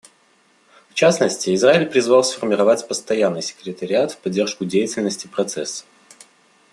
[0.89, 5.83] В частности, Израиль призвал сформировать постоянный секретариат в поддержку деятельности Процесса.